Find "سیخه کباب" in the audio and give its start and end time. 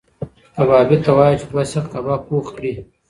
1.71-2.21